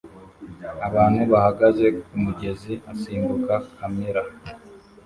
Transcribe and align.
abantu 0.87 1.21
bahagaze 1.31 1.85
kumugezi 2.05 2.73
usimbuka 2.91 3.53
kamera 3.77 4.21